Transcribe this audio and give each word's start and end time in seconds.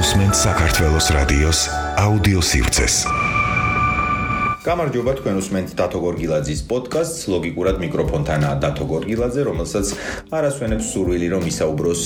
უსმენთ 0.00 0.32
საქართველოს 0.32 1.06
რადიოს 1.12 1.58
აუდიო 2.00 2.40
სივრცეს. 2.40 2.94
გამარჯობა 4.64 5.12
თქვენ 5.18 5.36
უსმენთ 5.40 5.68
დათო 5.76 5.98
გორგილაძის 6.04 6.60
პოდკასტს 6.70 7.28
ლოგიკურად 7.32 7.76
მიკროფონთანაა 7.84 8.56
დათო 8.64 8.84
გორგილაძე 8.92 9.44
რომელსაც 9.48 9.86
არასვენებს 10.36 10.86
სურვილი 10.92 11.28
რომ 11.36 11.44
ისაუბროს 11.52 12.02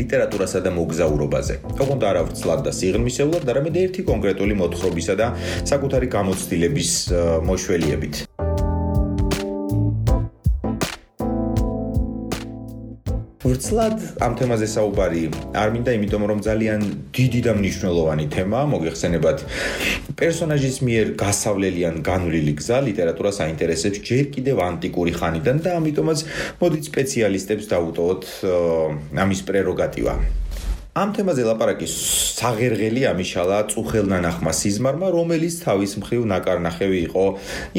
ლიტერატურასა 0.00 0.60
და 0.64 0.70
მოგზაურობაზე. 0.76 1.54
ოღონდ 1.80 2.02
არა 2.10 2.22
ვრცლად 2.28 2.60
და 2.60 2.72
სიღრმისეულად, 2.76 3.44
არამედ 3.48 3.74
ერთი 3.84 4.00
კონკრეტული 4.10 4.54
მოთხრობისა 4.60 5.14
და 5.16 5.26
საკუთარი 5.64 6.06
გამოცდილების 6.16 6.92
მოშველიებით. 7.48 8.29
ვრცლად 13.50 14.22
ამ 14.22 14.34
თემაზე 14.38 14.66
საუბარი 14.70 15.22
არ 15.58 15.72
მინდა, 15.74 15.94
იმიტომ 15.98 16.24
რომ 16.30 16.42
ძალიან 16.46 16.80
დიდი 17.16 17.40
და 17.46 17.52
მნიშვნელოვანი 17.58 18.26
თემაა, 18.34 18.64
მოგეხსენებათ 18.70 19.42
პერსონაჟის 20.20 20.76
მიერ 20.86 21.06
გასავლელიან 21.18 21.96
განვლილი 22.06 22.52
გზა 22.60 22.78
ლიტერატურას 22.86 23.42
აინტერესებს 23.46 24.04
ჯერ 24.06 24.30
კიდევ 24.34 24.62
ანტიკური 24.70 25.12
ხანიდან 25.18 25.56
და 25.66 25.70
ამიტომაც 25.80 26.18
მოდით 26.62 26.82
სპეციალისტებს 26.90 27.66
დაუტოვოთ 27.74 28.22
ამის 29.24 29.40
პრეროგატივა. 29.50 30.14
ამ 31.00 31.14
თემაზე 31.16 31.44
ლაპარაკი 31.48 31.86
საღერღელი 31.88 33.06
ამიშალა 33.08 33.58
წუხელნანახმა 33.72 34.52
სიზმარმა, 34.52 35.08
რომელიც 35.14 35.54
თავის 35.64 35.96
მხრივ 35.96 36.26
ნაკარნახევი 36.28 36.98
იყო 37.08 37.24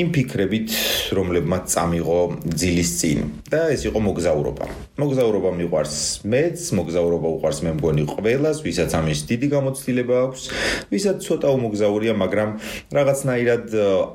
იმ 0.01 0.07
ფიქრებით, 0.15 0.69
რომლებმაც 1.13 1.63
წამიღო 1.69 2.19
ძილის 2.49 2.91
წინ. 2.97 3.19
და 3.53 3.69
ეს 3.77 3.85
იყო 3.85 3.99
მოგზაურობა. 4.01 4.65
მოგზაურობა 4.97 5.49
მიყვარს 5.53 5.97
მეც, 6.25 6.57
მოგზაურობა 6.81 7.27
უყვარს 7.37 7.59
მე 7.61 7.71
მგონი 7.77 8.03
ყველას, 8.09 8.57
ვისაც 8.65 8.89
ამის 8.97 9.19
დიდი 9.29 9.47
გამოცდილება 9.53 10.15
აქვს, 10.25 10.41
ვისაც 10.89 11.17
ცოტა 11.21 11.49
უმოგზაურია, 11.61 12.13
მაგრამ 12.17 12.49
რაღაცნაირად 12.89 13.65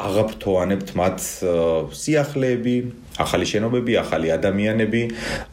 აღაფრთოვანებთ 0.02 0.88
მათ 0.98 1.18
სიახლეები, 1.94 2.76
ახალი 3.18 3.46
შენობები, 3.48 3.92
ახალი 4.02 4.28
ადამიანები, 4.36 5.02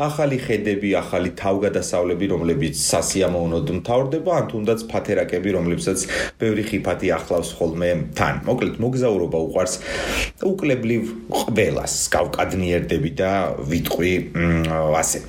ახალი 0.03 0.37
ხედები, 0.43 0.89
ახალი 0.99 1.29
თავგადასავლები, 1.39 2.25
რომლებიც 2.33 2.75
სასიამოვნოდ 2.83 3.67
მთავრდება, 3.79 4.31
ან 4.39 4.45
თუნდაც 4.51 4.79
ფათერაკები, 4.91 5.49
რომლებსაც 5.57 5.99
ბევრი 6.41 6.63
ხიფათი 6.67 7.07
ახლავს 7.17 7.49
ხოლმე 7.57 7.89
თან. 8.17 8.35
მოკლედ, 8.47 8.75
მოგზაურობა 8.83 9.39
უყარს 9.47 9.73
უკლებლივ 10.43 11.03
ყველას, 11.31 11.93
გავკადნიერდები 12.11 13.11
და 13.15 13.31
ვიტყვი 13.63 14.13
ასე. 14.99 15.19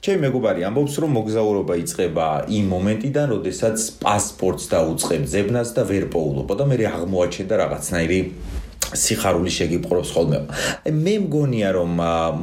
ჩემი 0.00 0.18
მეგობარი 0.26 0.60
ამბობს, 0.70 0.94
რომ 1.02 1.10
მოგზაურობა 1.18 1.74
იწყება 1.82 2.26
იმ 2.46 2.64
მომენტიდან, 2.72 3.26
როდესაც 3.36 3.76
პასპორტს 4.00 4.64
დაუწყებ 4.72 5.22
ზებნას 5.26 5.70
და 5.76 5.82
ვერ 5.90 6.04
პოულობ 6.14 6.48
და 6.56 6.64
მე 6.66 6.76
აღმოაჩენდა 6.86 7.54
რაღაცნაირი 7.62 8.20
სიხარული 8.96 9.50
შეგიპყრობს 9.52 10.10
ხოლმე. 10.16 10.38
მე 10.90 11.14
მგონია 11.26 11.68
რომ 11.76 11.92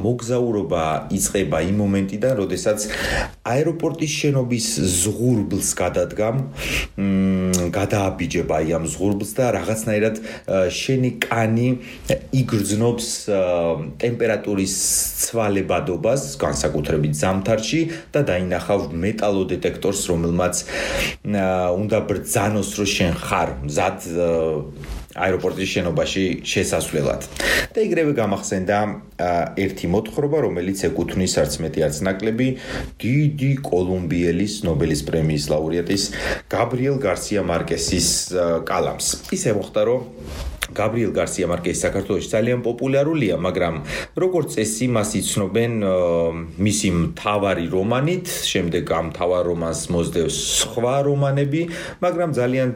მოგზაურობა 0.04 0.84
იწყება 1.18 1.58
იმ 1.68 1.76
მომენტიდან, 1.82 2.32
როდესაც 2.40 2.78
აეროპორტის 3.44 4.12
შენობის 4.20 4.66
ზღურბლს 5.04 5.68
გადადგამ, 5.76 6.36
მ 6.96 7.70
გადააბიჯებ 7.74 8.48
აი 8.54 8.66
ამ 8.78 8.84
ზღურბლს 8.88 9.30
და 9.36 9.44
რაღაცნაირად 9.58 10.16
შენი 10.70 11.10
კანი 11.20 11.68
იგრძნობს 12.40 13.06
ტემპერატურის 14.00 14.74
ცვალებადობას, 15.24 16.22
განსაკუთრებით 16.40 17.14
ზამთარში 17.18 17.80
და 18.14 18.20
დაინახავ 18.30 18.80
მეტალოდეტექტორს, 19.04 20.00
რომელმაც 20.12 20.54
უნდა 21.24 21.98
ბრძანოს, 22.08 22.68
რომ 22.78 22.88
შენ 22.94 23.12
ხარ 23.24 23.48
მზად 23.64 23.98
აეროპორტის 25.14 25.68
შენობაში 25.74 26.24
შესასვლელად. 26.42 27.22
და 27.74 27.78
იგრევე 27.82 28.12
გამახსენდა 28.18 28.78
ერთი 29.64 29.86
მოთხრობა, 29.94 30.38
რომელიც 30.46 30.78
ეკუთვნის 30.90 31.34
არც 31.42 31.54
მეტი 31.62 31.80
არც 31.86 31.96
ნაკლები 32.06 32.48
დიდი 33.02 33.50
კოლუმბიელის 33.66 34.54
ნობელის 34.66 35.02
პრემიის 35.08 35.44
ლაურეატის 35.50 36.02
გაბრიელ 36.50 36.96
გარსია 37.02 37.42
მარკესის 37.46 38.08
კალამს. 38.66 39.06
ისე 39.34 39.54
მოხდა, 39.58 39.80
რომ 39.90 40.00
გაბრიელ 40.72 41.12
გარსია 41.12 41.46
მარკესი 41.50 41.80
საქართველოს 41.84 42.30
ძალიან 42.32 42.60
პოპულარულია, 42.64 43.36
მაგრამ 43.36 43.74
როგორც 44.16 44.56
წესი 44.56 44.86
მას 44.96 45.10
იცნობენ 45.20 45.72
მისი 46.56 46.88
მთავარი 47.04 47.66
რომანით, 47.68 48.26
შემდეგ 48.48 48.84
ამ 48.88 49.06
მთავარ 49.12 49.42
რომანს 49.50 49.80
მოსდევს 49.92 50.36
სხვა 50.64 50.96
რომანები, 51.08 51.62
მაგრამ 52.00 52.30
ძალიან 52.38 52.68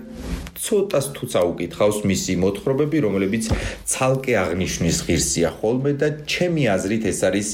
ცოტას 0.58 1.06
თუ 1.14 1.24
წაუკითხავს 1.32 1.98
მისი 2.02 2.32
მოთხრობები, 2.42 2.98
რომლებიც 3.06 3.44
ცალკე 3.86 4.34
აღნიშნის 4.42 4.98
ღირსია 5.06 5.48
ხოლმე 5.62 5.92
და 6.02 6.08
ჩემი 6.26 6.66
აზრით 6.74 7.04
ეს 7.06 7.20
არის 7.28 7.48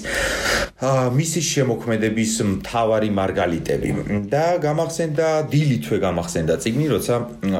მისი 1.15 1.41
შემოქმედების 1.53 2.33
მთავარი 2.49 3.09
მარგალიტები. 3.12 3.91
და 4.33 4.59
გამახსენდა 4.59 5.27
დილითვე 5.53 5.97
გამახსენდა 6.00 6.55
ციგნი, 6.65 6.87
როცა 6.94 7.15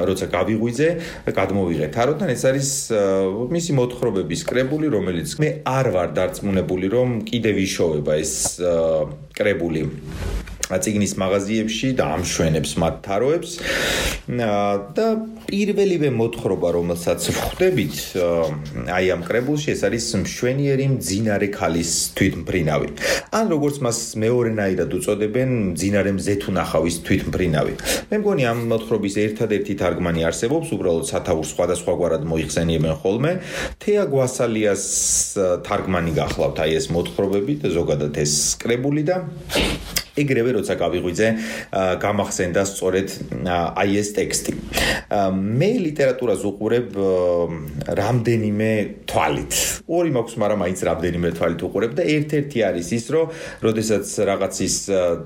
როცა 0.08 0.26
გავიღვიძე, 0.32 0.88
გადმოვიღე 1.38 1.86
თაროთან, 1.94 2.28
ეს 2.34 2.42
არის 2.48 2.63
მისი 3.54 3.76
მოთხრობების 3.78 4.44
კრებული, 4.48 4.91
რომელიც 4.92 5.34
მე 5.42 5.50
არ 5.69 5.91
ვარ 5.97 6.14
დარწმუნებული, 6.19 6.91
რომ 6.94 7.19
კიდე 7.28 7.52
ვიშოვება 7.58 8.19
ეს 8.22 8.34
კრებული. 9.36 9.86
ციგნის 10.64 11.12
მაღაზიებში 11.20 11.88
და 11.98 12.04
ამშვენებს 12.16 12.72
მათ 12.80 12.94
თაროებს. 13.04 13.50
და 14.97 15.06
პირველივე 15.44 16.08
მოთხრობა 16.16 16.69
რომელსაც 16.72 17.20
ხვდებით 17.36 17.97
აი 18.88 19.04
ამ 19.12 19.22
კრებულში 19.28 19.69
ეს 19.76 19.80
არის 19.84 20.04
მშვენიერი 20.25 20.86
მძინარე 20.97 21.48
ქალის 21.52 21.92
თვითმფრინავი. 22.16 22.88
ან 23.36 23.44
როგორც 23.52 23.76
მას 23.84 23.98
მეორენაირად 24.16 24.91
უწოდებენ 24.97 25.50
მძინარე 25.76 26.10
მზეთუნახავის 26.16 26.96
თვითმფრინავი. 27.04 27.75
მე 28.08 28.16
მგონი 28.25 28.42
ამ 28.48 28.58
მოთხრობის 28.72 29.14
ერთადერთი 29.20 29.75
თარგმანი 29.84 30.20
არსებობს 30.25 30.69
უბრალოდ 30.72 31.04
სათაურ 31.12 31.44
სხვადასხვაგვარად 31.44 32.22
მოიხსენიებენ 32.25 32.94
ხოლმე. 33.04 33.32
თეა 33.84 34.04
გვასალიას 34.08 34.84
თარგმანი 35.69 36.12
გახლავთ 36.16 36.56
აი 36.64 36.72
ეს 36.81 36.86
მოთხრობები 36.88 37.52
და 37.60 37.69
ზოგადად 37.76 38.14
ეს 38.25 38.56
კრებული 38.56 39.04
და 39.04 39.16
ეგრევე 40.14 40.50
როცა 40.58 40.75
გავიღვიძე 40.78 41.28
გამახსენდა 42.02 42.62
სწორედ 42.70 43.08
აი 43.50 43.91
ეს 43.98 44.08
ტექსტი. 44.19 44.52
მე 45.60 45.70
ლიტერატურას 45.86 46.42
უყურებ 46.50 46.88
რამდენიმე 47.98 48.70
თვალით. 49.10 49.54
ორი 49.91 50.10
მაქვს 50.14 50.34
მაგრამ 50.42 50.58
მაინც 50.64 50.80
რამდენიმე 50.91 51.28
თვალით 51.38 51.60
უყურებ 51.66 51.92
და 51.98 52.02
ერთ-ერთი 52.14 52.58
არის 52.69 52.88
ის 52.98 53.04
რომ 53.14 53.26
როდესაც 53.66 54.06
რაღაცის 54.30 54.76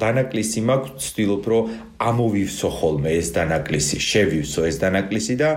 დანაკლისი 0.00 0.60
მაქვს 0.65 0.93
ვცდილობ 0.99 1.44
რომ 1.53 1.62
ამოვივსო 1.99 2.69
ხოლმე 2.78 3.10
ეს 3.19 3.28
დანაკლისი 3.34 3.99
შევივსო 3.99 4.62
ეს 4.70 4.76
დანაკლისი 4.78 5.34
და 5.34 5.49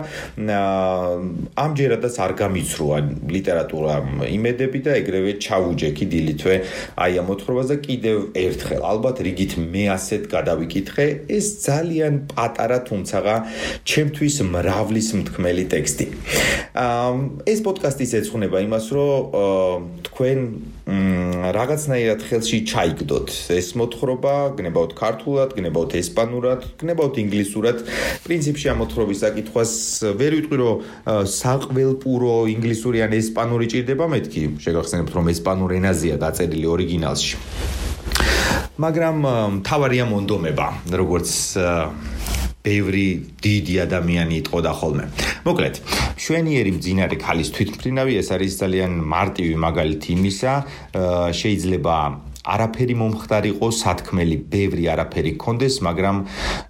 ამჯერადაც 1.61 2.15
არ 2.25 2.31
გამიცრუა 2.41 2.97
ლიტერატურა 3.29 3.95
იმედები 4.25 4.79
და 4.81 4.95
ეგრევე 5.01 5.37
ჩაუჯექი 5.37 6.05
დილითვე 6.09 6.55
აი 6.97 7.21
ამ 7.21 7.29
მოთხრობას 7.29 7.67
და 7.71 7.77
კიდევ 7.85 8.17
ერთხელ. 8.33 8.81
ალბათ 8.81 9.20
რიგით 9.27 9.53
მე 9.61 9.83
ასეთ 9.95 10.23
გადავიკითხე 10.35 11.05
ეს 11.37 11.47
ძალიან 11.65 12.13
პატარა 12.33 12.79
თუმცა 12.89 13.19
ჩემთვის 13.85 14.35
მრავლის 14.53 15.07
მთქმელი 15.19 15.65
ტექსტი. 15.73 16.05
აა 16.75 17.11
ეს 17.51 17.59
პოდკასტის 17.65 18.11
ეცხუნება 18.19 18.57
იმას 18.65 18.85
რომ 18.95 19.11
თქვენ 20.07 20.39
რაღაცნაირად 21.55 22.21
ხელში 22.27 22.57
ჩაიგდოთ 22.71 23.29
ეს 23.53 23.67
მოთხრობა, 23.79 24.35
გნებავთ 24.57 24.91
ქართულად, 24.97 25.53
გნებავთ 25.57 25.91
ესპანურად, 26.01 26.65
გნებავთ 26.81 27.15
ინგლისურად. 27.23 27.77
პრინციპში 28.25 28.65
ამ 28.73 28.81
მოთხრობის 28.81 29.21
საკითხვას 29.25 29.71
ვერ 30.19 30.31
ვიტყვი 30.41 30.57
რომ 30.63 30.75
საყველპურო 31.37 32.35
ინგლისური 32.55 33.05
ან 33.05 33.13
ესპანური 33.21 33.69
ჭირდება 33.71 34.05
მეთქი, 34.15 34.43
შეგახსენებთ 34.65 35.13
რომ 35.15 35.31
ესპანურ 35.35 35.77
ენაზეა 35.79 36.17
დაწერილი 36.25 36.67
ორიგინალში. 36.75 37.80
მაგრამ 38.81 39.17
თავარია 39.61 40.05
მონდომება, 40.09 40.67
როგორც 40.89 41.29
ბევრი 42.65 43.07
დიდი 43.41 43.75
ადამიანი 43.85 44.35
იტყოდა 44.41 44.71
ხოლმე. 44.77 45.05
მოკლედ, 45.45 45.75
შვენიერი 46.21 46.71
მძინარე 46.77 47.17
ქალის 47.21 47.49
თვითმფრინავი 47.57 48.13
ეს 48.21 48.29
არის 48.33 48.53
ძალიან 48.61 48.91
მარტივი 49.01 49.55
მაგალითი 49.65 50.09
იმისა, 50.17 50.53
შეიძლება 51.41 51.95
არაფერი 52.51 52.95
მომხდარიყო, 53.01 53.67
სათქმელი 53.81 54.37
ბევრი 54.51 54.87
არაფერი 54.93 55.33
კონდეს, 55.41 55.79
მაგრამ 55.87 56.17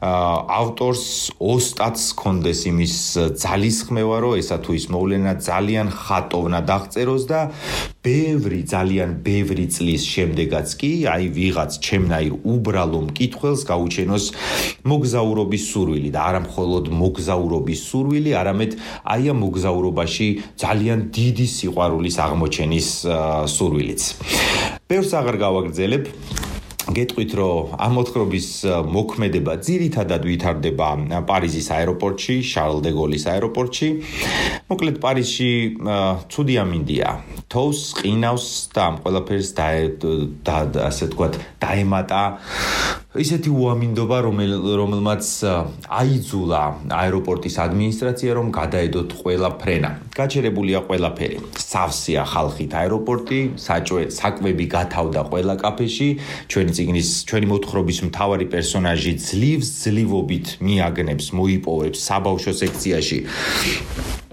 ავტორს 0.01 1.03
ოსტატს 1.41 2.05
კონდეს 2.21 2.65
იმის 2.71 2.95
ძალისხმევა, 3.41 4.17
რომ 4.25 4.37
ესა 4.41 4.57
თუ 4.61 4.71
ის 4.77 4.85
მოვლენა 4.93 5.33
ძალიან 5.41 5.87
ხატოვნა 5.89 6.59
დაღწეროს 6.69 7.23
და 7.31 7.39
ბევრი 8.01 8.61
ძალიან 8.65 9.21
ბევრი 9.25 9.65
წლის 9.73 10.05
შემდეგაც 10.09 10.67
კი, 10.81 10.91
აი 11.05 11.25
ვიღაც 11.37 11.71
ჩემნაირ 11.85 12.33
უბრალო 12.41 12.99
მკითხველს 13.09 13.61
გაუჩენოს 13.69 14.25
მოგზაურობის 14.89 15.63
სურვილი 15.71 16.09
და 16.15 16.21
არა 16.29 16.41
მხოლოდ 16.49 16.89
მოგზაურობის 17.01 17.81
სურვილი, 17.89 18.31
არამედ 18.41 18.71
აი 19.05 19.23
ამ 19.33 19.37
მოგზაურობაში 19.45 20.27
ძალიან 20.57 20.99
დიდი 21.13 21.47
სიყვარულის 21.57 22.17
აღმოჩენის 22.25 22.89
სურვილიც. 23.53 24.01
ბევრს 24.91 25.11
აღარ 25.15 25.35
გავაგრძელებ. 25.39 26.07
გეტყვით 26.91 27.31
რომ 27.39 27.75
ამ 27.79 27.91
მოთხრობის 27.95 28.47
მოქმედება 28.91 29.53
ძირითადად 29.63 30.25
ვითარდება 30.27 30.87
პარიზის 31.29 31.67
აეროპორტში, 31.71 32.35
შარლ 32.51 32.83
დე 32.83 32.91
გოლის 32.97 33.23
აეროპორტში. 33.31 33.89
მოკლედ 34.71 34.97
პარიზში 35.03 35.51
ცუდი 36.31 36.55
ამინდია. 36.63 37.09
თოვს, 37.51 37.79
ყინავს 37.99 38.47
და 38.71 38.81
ამ 38.87 38.95
ყველაფერს 39.03 39.49
და 39.51 40.55
ასე 40.87 41.05
თქვათ, 41.11 41.33
დაემატა 41.59 42.21
ისეთი 43.11 43.51
უამინდობა, 43.51 44.17
რომელ 44.23 44.51
რომელმაც 44.79 45.25
აიძულა 45.83 46.61
აეროპორტის 46.95 47.55
ადმინისტრაცია, 47.59 48.31
რომ 48.39 48.47
გადაედოთ 48.55 49.09
ყველა 49.19 49.49
ფრენა. 49.59 49.91
გაჩერებულია 50.15 50.79
ყველაფერი. 50.87 51.37
სავსეა 51.59 52.23
ხალხით 52.23 52.71
აეროპორტი, 52.71 53.39
საჭვე, 53.59 54.01
საკვები 54.15 54.65
გათავდა 54.71 55.21
ყველა 55.27 55.55
კაფეში. 55.59 56.09
ჩვენი 56.47 56.71
ციგნის, 56.71 57.09
ჩვენი 57.27 57.47
მოთხრობის 57.51 57.99
მთავარი 58.07 58.45
პერსონაჟი 58.47 59.13
ძლივს 59.27 59.67
ძლივობით 59.83 60.47
მიაგნებს, 60.63 61.25
მოიპოვებს 61.35 61.99
საბავშვო 62.07 62.53
სექციაში. 62.63 63.19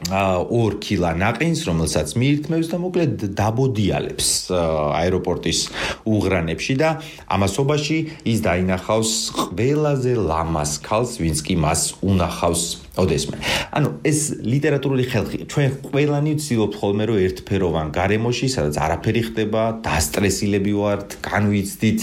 ორ 0.08 0.78
კილა 0.80 1.12
ნაყინს, 1.20 1.68
რომელსაც 1.68 2.16
მიირთმევს 2.16 2.68
და 2.72 2.78
მოკლედ 2.80 3.14
დაბოდიალებს 3.36 4.28
აეროპორტის 4.50 5.60
უღრანებში 6.08 6.74
და 6.80 6.90
ამასობაში 7.28 7.98
ის 8.24 8.38
დაინახავს 8.44 9.12
ყველაზე 9.36 10.12
ლამაზ 10.16 10.72
ქალს, 10.80 11.20
ვინც 11.20 11.44
კი 11.44 11.54
მას 11.60 12.00
უნახავს. 12.00 12.87
ოდესმე. 12.98 13.36
ანუ 13.78 13.88
ეს 14.02 14.18
ლიტერატურული 14.42 15.04
ხელხი, 15.06 15.38
ჩვენ 15.52 15.70
ყველანი 15.86 16.32
ვცდილობთ 16.38 16.74
ხოლმე 16.78 17.04
რომ 17.08 17.18
ერთფეროვან 17.28 17.88
გარემოში, 17.94 18.46
სადაც 18.50 18.74
არაფერი 18.84 19.22
ხდება, 19.28 19.62
დასტრესილები 19.86 20.72
ვართ, 20.78 21.08
განვიცდით 21.22 22.00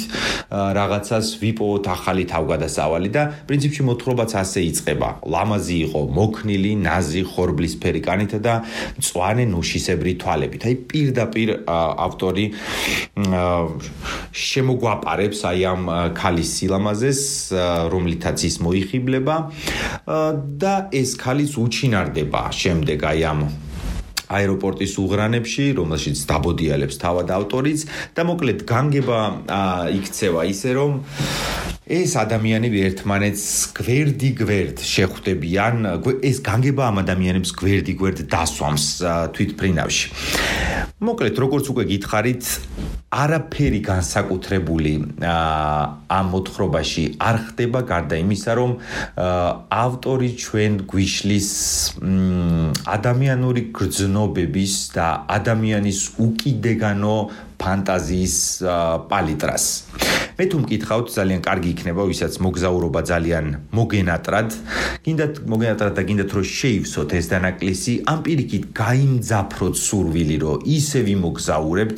რაღაცას, 0.50 1.28
ვიპოვოთ 1.42 1.86
ახალი 1.96 2.24
თავგადასავალი 2.32 3.10
და 3.12 3.24
პრინციპში 3.50 3.82
მოთხრობაც 3.90 4.32
ასე 4.40 4.60
იწება. 4.72 5.10
ლამაზი 5.26 5.78
იყო, 5.86 6.02
მოქნილი, 6.16 6.72
ნაზი, 6.86 7.22
ხორბლისფერი 7.28 8.02
კანითა 8.06 8.40
და 8.40 8.54
მწვანე 9.00 9.46
ნუშისებრი 9.52 10.14
თვალებით. 10.22 10.62
აი 10.66 10.76
პირდაპირ 10.90 11.50
ავტორი 11.68 12.46
შემოგვაპარებს 14.32 15.40
აი 15.50 15.60
ამ 15.66 15.84
ქალის 16.16 16.50
სილამაზეს, 16.56 17.22
რომლითაც 17.92 18.38
ის 18.46 18.56
მოიხიბლება 18.64 19.36
და 20.62 20.76
ეს 20.94 21.16
ქალის 21.22 21.56
უჩინარდება 21.62 22.42
შემდეგ 22.54 23.06
აი 23.12 23.22
ამ 23.32 23.40
აეროპორტის 24.26 24.94
უღრანებში, 25.02 25.66
რომელშიც 25.78 26.22
დაბოდიალებს 26.30 26.98
თავად 27.02 27.30
ავტორიც 27.36 27.86
და 28.18 28.26
მოკლედ 28.26 28.66
განგება 28.70 29.20
იქცევა 30.00 30.46
ისე 30.50 30.72
რომ 30.78 30.92
ეს 31.86 32.16
ადამიანები 32.18 32.80
ერთმანეთს 32.82 33.46
გვერდი 33.78 34.30
გვერდ 34.42 34.82
შეხვდებიან, 34.82 35.86
ეს 36.26 36.42
განგება 36.42 36.90
ამ 36.90 36.98
ადამიანებს 37.06 37.52
გვერდი 37.62 37.94
გვერდ 37.94 38.26
დასვამს 38.26 38.86
თვითფრინავში. 39.38 40.08
მოკლედ, 41.06 41.36
როგორც 41.38 41.66
უკვე 41.70 41.84
გითხარით, 41.86 42.44
არაფერი 43.14 43.82
განსაკუთრებული 43.86 44.94
ამ 45.22 46.26
მოთხრობაში 46.34 47.04
არ 47.22 47.38
ხდება 47.46 47.80
გარდა 47.86 48.16
იმისა, 48.26 48.52
რომ 48.60 48.72
ავტორი 49.70 50.30
ჩვენ 50.42 50.74
გვიშლის 50.90 51.50
ადამიანური 52.98 53.62
გრძნობების 53.78 54.74
და 54.98 55.08
ადამიანის 55.38 56.00
უკიდეგანო 56.18 57.18
ფანტაზიის 57.62 58.38
პალიტრას. 59.12 59.66
მე 60.36 60.46
თუ 60.52 60.58
მკითხავთ, 60.68 61.08
ძალიან 61.16 61.42
კარგი 61.48 61.70
იქნება, 61.72 62.04
ვისაც 62.12 62.34
მოგზაურობა 62.44 63.02
ძალიან 63.08 63.46
მოგენატრად, 63.72 64.50
გინდათ 65.08 65.34
მოგენატრად 65.48 65.94
და 65.96 66.04
გინდათ 66.10 66.32
რომ 66.36 66.46
შეივსოთ 66.52 67.10
ეს 67.16 67.26
დანაკლისი, 67.32 67.94
ამ 68.04 68.20
პირიქით 68.28 68.64
გაიმძაფროთ 68.76 69.76
სურვილი, 69.80 70.38
რომ 70.44 70.68
ისე 70.76 71.00
ვიმოგზაურებთ, 71.08 71.98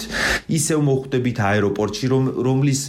ისე 0.53 0.73
მოხვდებით 0.85 1.37
აეროპორტში, 1.49 2.05
რომ 2.13 2.23
რომლის 2.45 2.81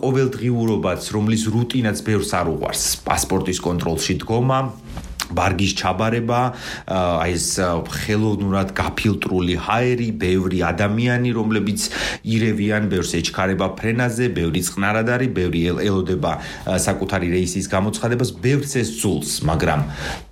ყოველდღიურობაც, 0.00 1.02
რომლის 1.12 1.42
რუტინაც 1.52 1.96
ბევრს 2.00 2.30
არ 2.40 2.46
უყვარს, 2.56 2.84
პასპორტის 3.04 3.60
კონტროლში 3.60 4.24
დგომა 4.24 4.60
ბარგის 5.34 5.72
ჩაბარება, 5.80 6.40
აი 6.86 7.32
ეს 7.36 7.48
ხელოვნურად 7.90 8.70
გაფილტრული 8.76 9.56
ჰაერი, 9.66 10.08
ბევრი 10.14 10.62
ადამიანი, 10.70 11.30
რომლებიც 11.34 11.80
ირევიან, 12.22 12.88
ბევრს 12.92 13.12
ეჩქარება 13.20 13.66
ფრენაზე, 13.78 14.30
ბევრი 14.36 14.60
წყნარად 14.66 15.08
არის, 15.16 15.30
ბევრი 15.36 15.60
ელოდება 15.82 16.32
საკუთარი 16.86 17.28
რეისის 17.34 17.66
გამოცხადებას, 17.72 18.30
ბევრს 18.40 18.72
ეს 18.82 18.88
ზულს, 19.02 19.32
მაგრამ 19.46 19.80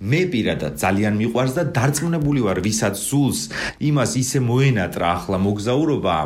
მე 0.01 0.21
პირადად 0.31 0.79
ძალიან 0.79 1.13
მიყვარს 1.21 1.53
და 1.59 1.63
დარწმუნებული 1.75 2.41
ვარ, 2.47 2.59
ვისაც 2.65 2.95
ზულს, 2.95 3.39
იმას 3.79 4.11
ისე 4.23 4.39
მოენატრა 4.45 5.07
ახლა 5.19 5.37
მოგზაურობა 5.45 6.17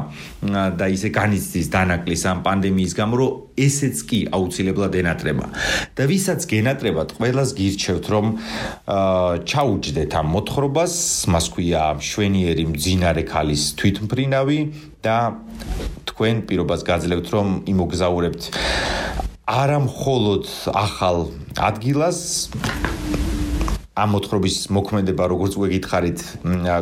და 0.80 0.86
ისე 0.94 1.10
განიცდის 1.10 1.68
დანაკლის 1.74 2.24
ამ 2.30 2.40
პანდემიის 2.46 2.94
გამო, 2.96 3.16
რომ 3.20 3.32
ესეც 3.60 3.98
კი 4.08 4.20
აუცილებლად 4.32 4.94
ენატრება. 5.02 5.46
და 5.96 6.04
ვისაც 6.08 6.46
გენატრებათ, 6.48 7.10
ყველას 7.20 7.50
გირჩევთ, 7.60 8.06
რომ 8.14 8.26
ჩაუჯდეთ 8.90 10.12
ამ 10.20 10.28
მოთხრობას, 10.36 10.94
მას 11.30 11.46
ქვია 11.54 11.84
შვენიერი 12.02 12.66
მძინარე 12.74 13.24
ქალის 13.30 13.64
თვითმფრინავი 13.80 14.60
და 15.06 15.18
თქვენ 16.10 16.36
პირობას 16.50 16.82
გაძლევთ 16.90 17.28
რომ 17.36 17.48
იმოგზაურებთ 17.74 18.42
არა 19.50 19.80
მხოლოდ 19.86 20.46
ახალ 20.74 21.18
ადგილას. 21.58 22.20
ამ 24.00 24.16
მოთხრობის 24.16 24.56
მოქმედება 24.72 25.24
როგორც 25.28 25.54
უკვე 25.60 25.70
გითხარით 25.76 26.20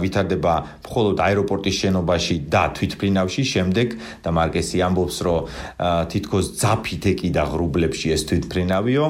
ვითარდება 0.03 0.53
მხოლოდ 0.85 1.17
აეროპორტის 1.27 1.75
შენობაში 1.81 2.35
და 2.53 2.63
თვითფრინავში 2.77 3.43
შემდეგ 3.53 3.87
და 4.21 4.29
მარკესი 4.37 4.77
ამბობს 4.87 5.17
რომ 5.25 5.49
თითქოს 6.13 6.45
ძაფით 6.61 7.03
ეკიდა 7.13 7.43
ღრუბლებში 7.51 8.13
ეს 8.13 8.21
თვითფრინავიო 8.29 9.05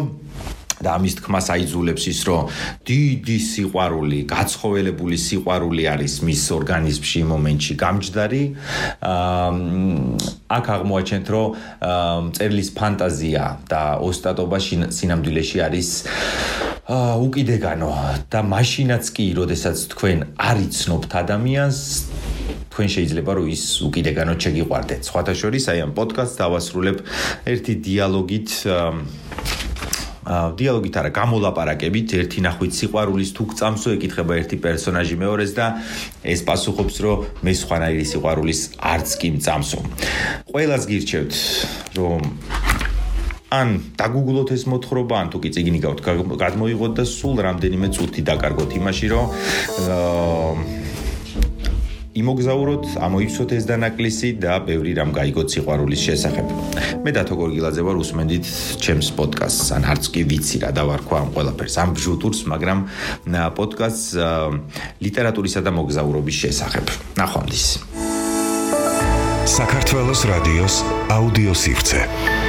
და 0.83 0.89
ამის 0.97 1.13
თქმას 1.19 1.47
აიძულებს 1.53 2.03
ის, 2.11 2.19
რომ 2.29 2.41
დიდი 2.85 3.37
სიყვარული, 3.51 4.19
გაცხოველებული 4.29 5.17
სიყვარული 5.17 5.83
არის 5.93 6.13
მის 6.27 6.43
ორგანიზმში 6.57 7.21
მომენტში 7.31 7.73
გამჯდარი. 7.81 8.43
აა 9.01 9.49
აქ 10.57 10.65
აღმოაჩენთ, 10.77 11.25
რომ 11.33 11.47
წერლის 12.37 12.69
ფანტაზია 12.77 13.43
და 13.67 13.81
ოსტატობა 14.05 14.57
სინამდვილეში 14.97 15.57
არის 15.67 15.89
აა 16.87 17.13
უკიდეგანო 17.19 17.91
და 18.31 18.39
მაშინაც 18.47 19.03
კი, 19.11 19.25
როდესაც 19.35 19.77
თქვენ 19.91 20.17
არიცნობთ 20.39 21.11
ადამიანს 21.23 21.79
თქვენ 22.77 22.89
შეიძლება 22.93 23.31
რომ 23.33 23.47
ის 23.49 23.63
უკიდეგანო 23.89 24.33
შეგიყვარდეთ. 24.37 25.01
სხვათა 25.09 25.33
შორის 25.33 25.65
აი 25.73 25.79
ამ 25.81 25.91
პოდკასტს 25.97 26.37
დავასრულებ 26.37 26.97
ერთი 27.49 27.73
დიალოგით 27.87 28.49
დიალოგით 30.27 30.95
არა 30.99 31.11
გამოლაპარაკებით 31.15 32.15
ერთი 32.19 32.43
ნახვით 32.43 32.71
სიყვარულის 32.75 33.31
თუ 33.31 33.43
გწამსო 33.51 33.93
ეკითხება 33.95 34.33
ერთი 34.43 34.57
პერსონაჟი 34.59 35.15
მეორეს 35.23 35.51
და 35.55 35.67
ეს 36.27 36.43
პასუხობს 36.43 36.95
რომ 37.05 37.17
მე 37.47 37.53
სხვანაირი 37.63 38.05
სიყვარულის 38.11 38.61
არც 38.75 39.09
კი 39.23 39.27
მწამსო. 39.39 39.79
ყველას 40.51 40.83
გირჩევთ 40.91 41.33
რომ 41.95 42.21
ან 43.47 43.67
დაგუგლოთ 43.95 44.49
ეს 44.51 44.63
მოთხრობა 44.67 45.15
ან 45.15 45.27
თუ 45.31 45.37
კი 45.39 45.49
წიგნი 45.55 45.79
გავთ 45.79 45.99
გადმოიღოთ 46.43 46.91
და 46.99 47.03
სულ 47.07 47.35
რამდენიმე 47.47 47.87
წუთი 47.95 48.21
დაკარგოთ 48.27 48.71
იმაში 48.75 49.07
რომ 49.07 49.25
აა 49.95 50.86
იმოგზაუროთ, 52.17 52.85
ამოიცოთ 52.97 53.49
ეს 53.57 53.63
დანაკლისი 53.69 54.29
და 54.41 54.57
ბევრი 54.65 54.91
რამ 54.97 55.11
გაიგოთ 55.13 55.47
სიყვარულის 55.53 56.01
შესახებ. 56.07 56.45
მე 57.05 57.11
დათო 57.13 57.35
გორგილაძე 57.37 57.81
ვარ, 57.85 57.97
უსმენდით 58.01 58.45
ჩემს 58.81 59.09
პოდკასტს, 59.17 59.67
ან 59.77 59.83
არც 59.85 60.03
კი 60.13 60.21
ვიცი 60.25 60.57
რა 60.65 60.71
დავარქვა 60.73 61.17
ამ 61.21 61.29
ყველაფერს, 61.35 61.75
ამ 61.77 61.89
ბჟუტურს, 61.93 62.39
მაგრამ 62.49 62.79
პოდკასტს 63.57 64.05
ლიტერატურისა 65.05 65.61
და 65.61 65.71
მოგზაურობის 65.77 66.35
შესახებ. 66.43 66.85
ნახვამდის. 67.21 67.65
საქართველოს 69.47 70.21
რადიოს 70.27 70.75
აუდიოსივრცე. 71.07 72.46